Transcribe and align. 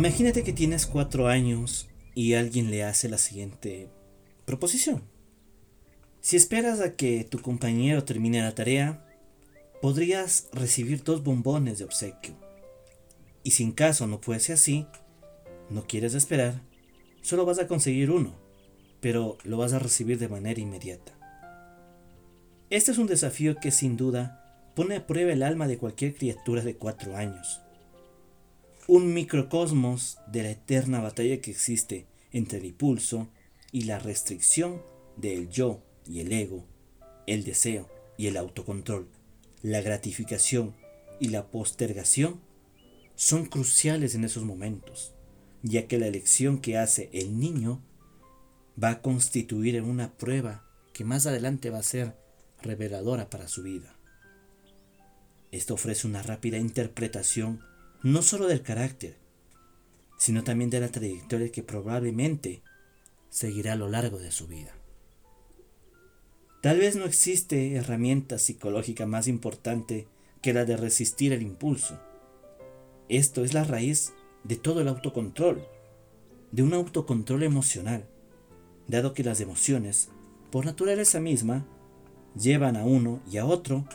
Imagínate 0.00 0.44
que 0.44 0.54
tienes 0.54 0.86
cuatro 0.86 1.28
años 1.28 1.86
y 2.14 2.32
alguien 2.32 2.70
le 2.70 2.84
hace 2.84 3.10
la 3.10 3.18
siguiente 3.18 3.90
proposición. 4.46 5.02
Si 6.22 6.38
esperas 6.38 6.80
a 6.80 6.96
que 6.96 7.24
tu 7.24 7.42
compañero 7.42 8.02
termine 8.02 8.40
la 8.40 8.54
tarea, 8.54 9.04
podrías 9.82 10.48
recibir 10.54 11.04
dos 11.04 11.22
bombones 11.22 11.78
de 11.78 11.84
obsequio. 11.84 12.34
Y 13.42 13.50
si 13.50 13.62
en 13.62 13.72
caso 13.72 14.06
no 14.06 14.20
fuese 14.20 14.54
así, 14.54 14.86
no 15.68 15.86
quieres 15.86 16.14
esperar, 16.14 16.62
solo 17.20 17.44
vas 17.44 17.58
a 17.58 17.66
conseguir 17.66 18.10
uno, 18.10 18.34
pero 19.02 19.36
lo 19.44 19.58
vas 19.58 19.74
a 19.74 19.80
recibir 19.80 20.18
de 20.18 20.28
manera 20.28 20.62
inmediata. 20.62 21.12
Este 22.70 22.90
es 22.92 22.96
un 22.96 23.06
desafío 23.06 23.56
que 23.56 23.70
sin 23.70 23.98
duda 23.98 24.72
pone 24.74 24.96
a 24.96 25.06
prueba 25.06 25.34
el 25.34 25.42
alma 25.42 25.68
de 25.68 25.76
cualquier 25.76 26.14
criatura 26.14 26.62
de 26.62 26.76
cuatro 26.76 27.18
años. 27.18 27.60
Un 28.86 29.14
microcosmos 29.14 30.18
de 30.26 30.42
la 30.42 30.50
eterna 30.50 31.00
batalla 31.00 31.40
que 31.40 31.50
existe 31.50 32.06
entre 32.32 32.58
el 32.58 32.64
impulso 32.64 33.28
y 33.72 33.82
la 33.82 33.98
restricción 33.98 34.82
del 35.16 35.48
yo 35.48 35.82
y 36.06 36.20
el 36.20 36.32
ego, 36.32 36.66
el 37.26 37.44
deseo 37.44 37.88
y 38.16 38.26
el 38.26 38.36
autocontrol, 38.36 39.08
la 39.62 39.80
gratificación 39.80 40.74
y 41.20 41.28
la 41.28 41.50
postergación 41.50 42.40
son 43.14 43.46
cruciales 43.46 44.14
en 44.14 44.24
esos 44.24 44.44
momentos, 44.44 45.12
ya 45.62 45.86
que 45.86 45.98
la 45.98 46.06
elección 46.06 46.58
que 46.58 46.78
hace 46.78 47.10
el 47.12 47.38
niño 47.38 47.82
va 48.82 48.90
a 48.90 49.02
constituir 49.02 49.76
en 49.76 49.84
una 49.84 50.16
prueba 50.16 50.64
que 50.94 51.04
más 51.04 51.26
adelante 51.26 51.70
va 51.70 51.78
a 51.78 51.84
ser 51.84 52.16
reveladora 52.62 53.30
para 53.30 53.46
su 53.46 53.62
vida. 53.62 53.94
Esto 55.52 55.74
ofrece 55.74 56.06
una 56.06 56.22
rápida 56.22 56.58
interpretación 56.58 57.60
no 58.02 58.22
solo 58.22 58.46
del 58.46 58.62
carácter, 58.62 59.16
sino 60.16 60.42
también 60.42 60.70
de 60.70 60.80
la 60.80 60.88
trayectoria 60.88 61.52
que 61.52 61.62
probablemente 61.62 62.62
seguirá 63.28 63.74
a 63.74 63.76
lo 63.76 63.88
largo 63.88 64.18
de 64.18 64.32
su 64.32 64.46
vida. 64.46 64.74
Tal 66.62 66.78
vez 66.78 66.96
no 66.96 67.04
existe 67.04 67.74
herramienta 67.74 68.38
psicológica 68.38 69.06
más 69.06 69.28
importante 69.28 70.08
que 70.42 70.52
la 70.52 70.64
de 70.64 70.76
resistir 70.76 71.32
el 71.32 71.42
impulso. 71.42 71.98
Esto 73.08 73.44
es 73.44 73.54
la 73.54 73.64
raíz 73.64 74.12
de 74.44 74.56
todo 74.56 74.80
el 74.80 74.88
autocontrol, 74.88 75.66
de 76.52 76.62
un 76.62 76.74
autocontrol 76.74 77.42
emocional, 77.42 78.06
dado 78.88 79.14
que 79.14 79.24
las 79.24 79.40
emociones, 79.40 80.10
por 80.50 80.64
naturaleza 80.64 81.20
misma, 81.20 81.66
llevan 82.34 82.76
a 82.76 82.84
uno 82.84 83.22
y 83.30 83.38
a 83.38 83.46
otro 83.46 83.86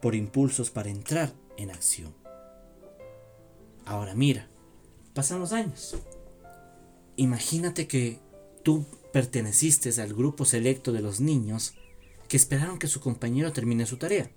por 0.00 0.14
impulsos 0.14 0.70
para 0.70 0.88
entrar 0.88 1.32
en 1.56 1.70
acción. 1.70 2.19
Ahora 3.90 4.14
mira, 4.14 4.46
pasan 5.14 5.40
los 5.40 5.52
años. 5.52 5.96
Imagínate 7.16 7.88
que 7.88 8.20
tú 8.62 8.86
perteneciste 9.12 9.90
al 10.00 10.14
grupo 10.14 10.44
selecto 10.44 10.92
de 10.92 11.02
los 11.02 11.18
niños 11.18 11.74
que 12.28 12.36
esperaron 12.36 12.78
que 12.78 12.86
su 12.86 13.00
compañero 13.00 13.52
termine 13.52 13.86
su 13.86 13.96
tarea. 13.96 14.30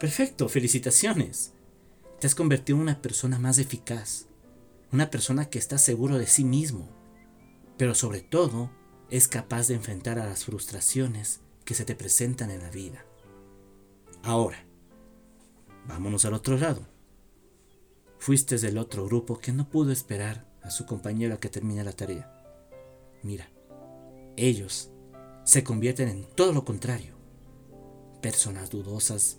Perfecto, 0.00 0.48
felicitaciones. 0.48 1.52
Te 2.20 2.26
has 2.26 2.34
convertido 2.34 2.76
en 2.76 2.84
una 2.84 3.02
persona 3.02 3.38
más 3.38 3.58
eficaz, 3.58 4.28
una 4.92 5.10
persona 5.10 5.50
que 5.50 5.58
está 5.58 5.76
seguro 5.76 6.16
de 6.16 6.26
sí 6.26 6.44
mismo, 6.44 6.88
pero 7.76 7.94
sobre 7.94 8.22
todo 8.22 8.70
es 9.10 9.28
capaz 9.28 9.68
de 9.68 9.74
enfrentar 9.74 10.18
a 10.18 10.24
las 10.24 10.46
frustraciones 10.46 11.42
que 11.66 11.74
se 11.74 11.84
te 11.84 11.94
presentan 11.94 12.50
en 12.50 12.62
la 12.62 12.70
vida. 12.70 13.04
Ahora, 14.22 14.64
vámonos 15.86 16.24
al 16.24 16.32
otro 16.32 16.56
lado. 16.56 16.97
Fuiste 18.18 18.58
del 18.58 18.78
otro 18.78 19.06
grupo 19.06 19.38
que 19.38 19.52
no 19.52 19.68
pudo 19.68 19.92
esperar 19.92 20.46
a 20.62 20.70
su 20.70 20.86
compañero 20.86 21.34
a 21.34 21.40
que 21.40 21.48
termine 21.48 21.84
la 21.84 21.92
tarea. 21.92 22.32
Mira, 23.22 23.48
ellos 24.36 24.90
se 25.44 25.64
convierten 25.64 26.08
en 26.08 26.24
todo 26.34 26.52
lo 26.52 26.64
contrario. 26.64 27.14
Personas 28.20 28.70
dudosas 28.70 29.38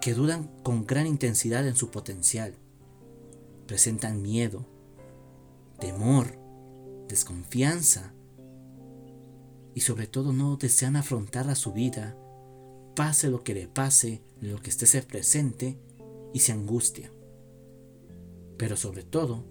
que 0.00 0.14
dudan 0.14 0.48
con 0.62 0.86
gran 0.86 1.06
intensidad 1.06 1.66
en 1.66 1.76
su 1.76 1.90
potencial. 1.90 2.54
Presentan 3.66 4.22
miedo, 4.22 4.66
temor, 5.78 6.38
desconfianza 7.08 8.12
y 9.74 9.80
sobre 9.80 10.06
todo 10.06 10.32
no 10.32 10.56
desean 10.56 10.96
afrontar 10.96 11.48
a 11.48 11.54
su 11.54 11.72
vida, 11.72 12.16
pase 12.96 13.28
lo 13.28 13.42
que 13.44 13.54
le 13.54 13.68
pase, 13.68 14.22
lo 14.40 14.60
que 14.60 14.70
esté 14.70 14.86
se 14.86 15.02
presente 15.02 15.78
y 16.32 16.40
se 16.40 16.52
angustia. 16.52 17.10
Pero 18.60 18.76
sobre 18.76 19.04
todo, 19.04 19.42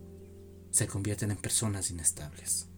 se 0.70 0.86
convierten 0.86 1.32
en 1.32 1.38
personas 1.38 1.90
inestables. 1.90 2.70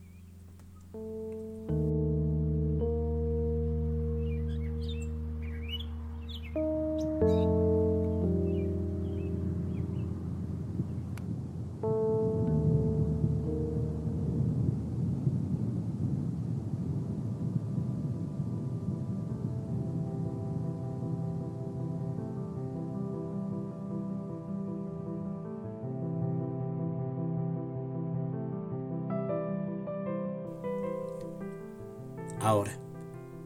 Ahora, 32.42 32.78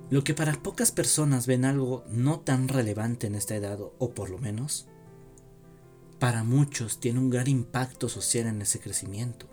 lo 0.09 0.23
que 0.23 0.33
para 0.33 0.53
pocas 0.53 0.91
personas 0.91 1.47
ven 1.47 1.66
algo 1.66 2.06
no 2.09 2.39
tan 2.39 2.69
relevante 2.69 3.28
en 3.28 3.35
esta 3.35 3.56
edad, 3.56 3.79
o 3.81 4.13
por 4.13 4.29
lo 4.29 4.38
menos, 4.38 4.88
para 6.19 6.44
muchos 6.44 7.00
tiene 7.01 7.19
un 7.19 7.29
gran 7.29 7.47
impacto 7.47 8.07
social 8.07 8.47
en 8.47 8.61
ese 8.61 8.79
crecimiento. 8.79 9.47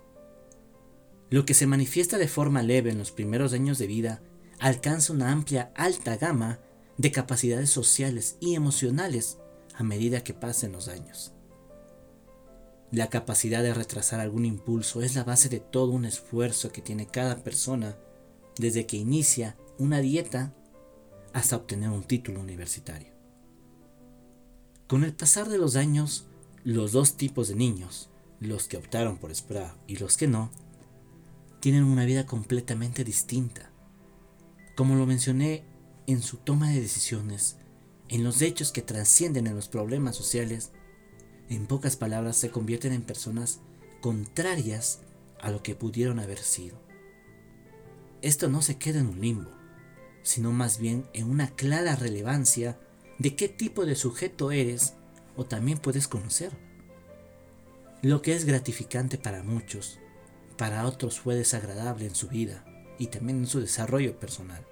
Lo 1.29 1.45
que 1.45 1.53
se 1.53 1.67
manifiesta 1.67 2.17
de 2.17 2.27
forma 2.27 2.63
leve 2.63 2.91
en 2.91 2.97
los 2.97 3.11
primeros 3.11 3.51
años 3.53 3.77
de 3.79 3.87
vida 3.87 4.21
alcanza 4.59 5.11
una 5.11 5.31
amplia 5.31 5.73
alta 5.75 6.15
gama 6.15 6.59
de 6.97 7.11
capacidades 7.11 7.69
sociales 7.69 8.37
y 8.39 8.55
emocionales 8.55 9.39
a 9.75 9.83
medida 9.83 10.23
que 10.23 10.33
pasen 10.33 10.71
los 10.71 10.87
años. 10.87 11.33
La 12.91 13.09
capacidad 13.09 13.63
de 13.63 13.73
retrasar 13.73 14.19
algún 14.19 14.45
impulso 14.45 15.01
es 15.01 15.15
la 15.15 15.23
base 15.23 15.49
de 15.49 15.59
todo 15.59 15.91
un 15.91 16.05
esfuerzo 16.05 16.71
que 16.71 16.83
tiene 16.83 17.07
cada 17.07 17.43
persona 17.43 17.97
desde 18.57 18.85
que 18.85 18.97
inicia 18.97 19.55
una 19.77 19.99
dieta 19.99 20.53
hasta 21.33 21.55
obtener 21.55 21.89
un 21.89 22.03
título 22.03 22.39
universitario. 22.39 23.13
Con 24.87 25.03
el 25.03 25.13
pasar 25.13 25.49
de 25.49 25.57
los 25.57 25.75
años, 25.75 26.25
los 26.63 26.91
dos 26.91 27.17
tipos 27.17 27.47
de 27.47 27.55
niños, 27.55 28.09
los 28.39 28.67
que 28.67 28.77
optaron 28.77 29.17
por 29.17 29.31
esperar 29.31 29.75
y 29.87 29.97
los 29.97 30.17
que 30.17 30.27
no, 30.27 30.51
tienen 31.59 31.83
una 31.83 32.05
vida 32.05 32.25
completamente 32.25 33.03
distinta. 33.03 33.71
Como 34.75 34.95
lo 34.95 35.05
mencioné 35.05 35.63
en 36.07 36.21
su 36.21 36.37
toma 36.37 36.69
de 36.69 36.81
decisiones, 36.81 37.57
en 38.09 38.23
los 38.23 38.41
hechos 38.41 38.71
que 38.71 38.81
trascienden 38.81 39.47
en 39.47 39.55
los 39.55 39.69
problemas 39.69 40.15
sociales, 40.15 40.71
en 41.49 41.65
pocas 41.65 41.95
palabras 41.95 42.37
se 42.37 42.51
convierten 42.51 42.93
en 42.93 43.01
personas 43.01 43.59
contrarias 44.01 44.99
a 45.41 45.51
lo 45.51 45.63
que 45.63 45.75
pudieron 45.75 46.19
haber 46.19 46.39
sido 46.39 46.77
esto 48.23 48.47
no 48.47 48.61
se 48.61 48.77
queda 48.77 49.01
en 49.01 49.07
un 49.07 49.19
limbo, 49.19 49.51
sino 50.23 50.53
más 50.53 50.79
bien 50.79 51.05
en 51.11 51.29
una 51.29 51.49
clara 51.49 51.97
relevancia 51.97 52.79
de 53.19 53.35
qué 53.35 53.49
tipo 53.49 53.85
de 53.85 53.95
sujeto 53.95 54.51
eres 54.51 54.93
o 55.35 55.45
también 55.45 55.77
puedes 55.77 56.07
conocer. 56.07 56.51
Lo 58.01 58.21
que 58.21 58.33
es 58.33 58.45
gratificante 58.45 59.17
para 59.17 59.43
muchos, 59.43 59.99
para 60.57 60.85
otros 60.85 61.19
fue 61.19 61.35
desagradable 61.35 62.05
en 62.05 62.15
su 62.15 62.29
vida 62.29 62.63
y 62.97 63.07
también 63.07 63.39
en 63.39 63.47
su 63.47 63.59
desarrollo 63.59 64.17
personal. 64.17 64.65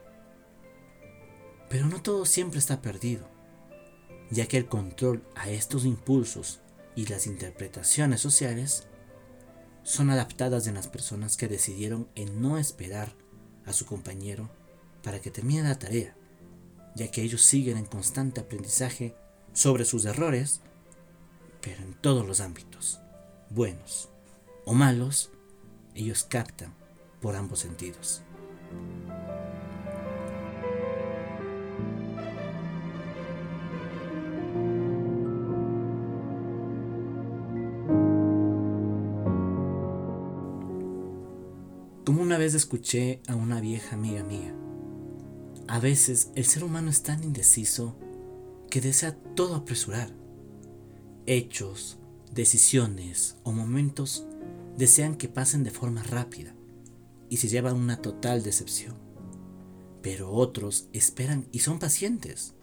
Pero 1.69 1.87
no 1.87 2.01
todo 2.01 2.25
siempre 2.25 2.59
está 2.59 2.81
perdido, 2.81 3.27
ya 4.29 4.47
que 4.47 4.55
el 4.55 4.67
control 4.67 5.27
a 5.35 5.49
estos 5.49 5.83
impulsos 5.83 6.61
y 6.95 7.07
las 7.07 7.27
interpretaciones 7.27 8.21
sociales 8.21 8.87
son 9.83 10.09
adaptadas 10.09 10.67
en 10.67 10.75
las 10.75 10.87
personas 10.87 11.35
que 11.35 11.49
decidieron 11.49 12.07
en 12.15 12.41
no 12.41 12.57
esperar 12.57 13.13
a 13.65 13.73
su 13.73 13.85
compañero 13.85 14.49
para 15.03 15.19
que 15.19 15.31
termine 15.31 15.63
la 15.63 15.79
tarea, 15.79 16.15
ya 16.95 17.09
que 17.09 17.21
ellos 17.21 17.41
siguen 17.41 17.77
en 17.77 17.85
constante 17.85 18.41
aprendizaje 18.41 19.15
sobre 19.53 19.85
sus 19.85 20.05
errores, 20.05 20.61
pero 21.61 21.83
en 21.83 21.93
todos 21.93 22.25
los 22.25 22.41
ámbitos, 22.41 22.99
buenos 23.49 24.09
o 24.65 24.73
malos, 24.73 25.31
ellos 25.95 26.23
captan 26.23 26.73
por 27.21 27.35
ambos 27.35 27.59
sentidos. 27.59 28.21
Una 42.07 42.39
vez 42.39 42.55
escuché 42.55 43.21
a 43.27 43.35
una 43.35 43.61
vieja 43.61 43.95
amiga 43.95 44.23
mía. 44.23 44.55
A 45.67 45.79
veces 45.79 46.31
el 46.35 46.45
ser 46.45 46.63
humano 46.63 46.89
es 46.89 47.03
tan 47.03 47.23
indeciso 47.23 47.95
que 48.71 48.81
desea 48.81 49.15
todo 49.35 49.55
apresurar. 49.55 50.09
Hechos, 51.27 51.99
decisiones 52.33 53.37
o 53.43 53.51
momentos 53.51 54.25
desean 54.77 55.15
que 55.15 55.29
pasen 55.29 55.63
de 55.63 55.69
forma 55.69 56.01
rápida 56.01 56.55
y 57.29 57.37
se 57.37 57.47
llevan 57.47 57.75
una 57.75 58.01
total 58.01 58.41
decepción. 58.41 58.95
Pero 60.01 60.31
otros 60.31 60.89
esperan 60.93 61.47
y 61.51 61.59
son 61.59 61.77
pacientes. 61.77 62.55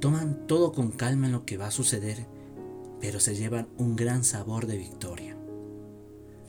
Toman 0.00 0.46
todo 0.46 0.72
con 0.72 0.92
calma 0.92 1.26
en 1.26 1.32
lo 1.32 1.44
que 1.44 1.56
va 1.56 1.66
a 1.66 1.72
suceder, 1.72 2.26
pero 3.00 3.18
se 3.18 3.34
llevan 3.34 3.68
un 3.78 3.96
gran 3.96 4.22
sabor 4.22 4.66
de 4.66 4.78
victoria. 4.78 5.41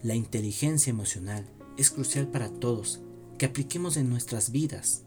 La 0.03 0.15
inteligencia 0.15 0.91
emocional 0.91 1.45
es 1.77 1.89
crucial 1.89 2.27
para 2.27 2.49
todos 2.49 2.99
que 3.37 3.45
apliquemos 3.45 3.95
en 3.95 4.09
nuestras 4.09 4.51
vidas, 4.51 5.03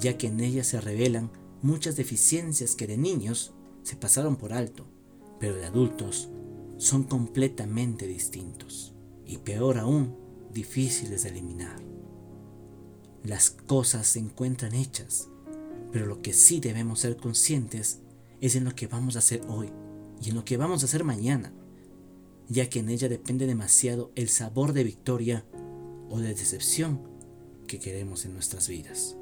ya 0.00 0.18
que 0.18 0.26
en 0.26 0.40
ella 0.40 0.64
se 0.64 0.80
revelan 0.80 1.30
muchas 1.62 1.94
deficiencias 1.94 2.74
que 2.74 2.88
de 2.88 2.96
niños 2.96 3.54
se 3.84 3.94
pasaron 3.94 4.34
por 4.34 4.52
alto, 4.52 4.84
pero 5.38 5.54
de 5.54 5.64
adultos 5.64 6.28
son 6.76 7.04
completamente 7.04 8.08
distintos 8.08 8.94
y 9.24 9.38
peor 9.38 9.78
aún, 9.78 10.16
difíciles 10.52 11.22
de 11.22 11.28
eliminar. 11.28 11.80
Las 13.22 13.50
cosas 13.50 14.08
se 14.08 14.18
encuentran 14.18 14.74
hechas, 14.74 15.28
pero 15.92 16.06
lo 16.06 16.20
que 16.20 16.32
sí 16.32 16.58
debemos 16.58 16.98
ser 16.98 17.16
conscientes 17.16 18.00
es 18.40 18.56
en 18.56 18.64
lo 18.64 18.74
que 18.74 18.88
vamos 18.88 19.14
a 19.14 19.20
hacer 19.20 19.42
hoy 19.48 19.70
y 20.20 20.30
en 20.30 20.34
lo 20.34 20.44
que 20.44 20.56
vamos 20.56 20.82
a 20.82 20.86
hacer 20.86 21.04
mañana, 21.04 21.52
ya 22.48 22.68
que 22.68 22.80
en 22.80 22.88
ella 22.88 23.08
depende 23.08 23.46
demasiado 23.46 24.12
el 24.14 24.28
sabor 24.28 24.72
de 24.72 24.84
victoria 24.84 25.44
o 26.08 26.18
de 26.20 26.28
decepción 26.28 27.00
que 27.66 27.78
queremos 27.78 28.24
en 28.24 28.34
nuestras 28.34 28.68
vidas. 28.68 29.16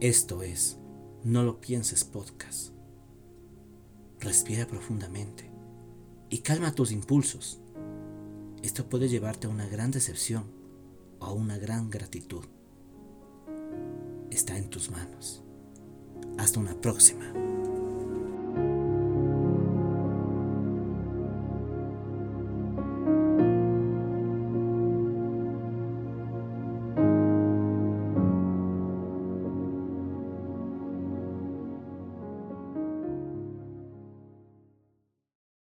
Esto 0.00 0.42
es, 0.42 0.78
no 1.24 1.42
lo 1.42 1.60
pienses 1.60 2.04
podcast. 2.04 2.70
Respira 4.20 4.66
profundamente 4.66 5.50
y 6.30 6.38
calma 6.38 6.74
tus 6.74 6.92
impulsos. 6.92 7.60
Esto 8.62 8.88
puede 8.88 9.08
llevarte 9.08 9.46
a 9.46 9.50
una 9.50 9.68
gran 9.68 9.90
decepción 9.90 10.44
o 11.20 11.26
a 11.26 11.32
una 11.32 11.58
gran 11.58 11.90
gratitud. 11.90 12.44
Está 14.30 14.56
en 14.56 14.70
tus 14.70 14.90
manos. 14.90 15.42
Hasta 16.36 16.60
una 16.60 16.80
próxima. 16.80 17.57